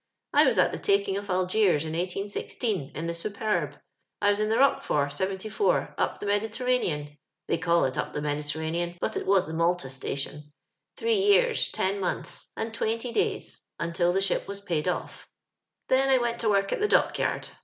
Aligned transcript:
I 0.33 0.45
was 0.47 0.57
at 0.57 0.71
the 0.71 0.79
taking 0.79 1.15
of 1.17 1.29
Algiers, 1.29 1.85
in 1.85 1.93
1810, 1.95 2.93
in 2.99 3.05
the 3.05 3.13
Superb. 3.13 3.77
I 4.19 4.31
was 4.31 4.39
in 4.39 4.49
the 4.49 4.55
Boch 4.55 4.81
fort, 4.81 5.13
74, 5.13 5.93
up 5.99 6.17
the 6.17 6.25
Mediterranean 6.25 7.19
(they 7.47 7.59
call 7.59 7.85
it 7.85 7.99
up 7.99 8.11
the 8.11 8.19
Mediterranean, 8.23 8.97
but 8.99 9.15
it 9.15 9.27
was 9.27 9.45
the 9.45 9.53
Malta 9.53 9.91
sta 9.91 10.15
tion) 10.15 10.51
three 10.97 11.19
years, 11.19 11.69
ten 11.69 11.99
months, 11.99 12.51
and 12.57 12.73
twenty 12.73 13.11
days, 13.13 13.61
until 13.79 14.11
the 14.11 14.21
ship 14.21 14.47
was 14.47 14.59
paid 14.59 14.85
ofil 14.85 15.23
'Then 15.89 16.09
I 16.09 16.17
went 16.17 16.39
to 16.39 16.49
work 16.49 16.73
at 16.73 16.79
the 16.79 16.87
Dockyard. 16.87 17.49